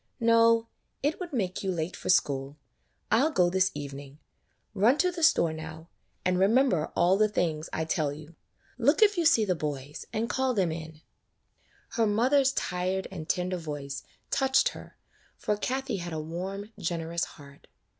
[0.19, 0.65] "No;
[1.03, 2.57] it would make you late for school.
[3.11, 4.17] I 'll go this evening.
[4.73, 5.89] Run to the store now,
[6.25, 8.33] and remember all the things I tell you.
[8.79, 12.15] Look if you see the boys, and call them in." [32] KATHIE^S FAIRY LAND Her
[12.15, 14.97] mother's tired and tender voice touched her,
[15.37, 17.67] for Kathie had a warm, generous heart.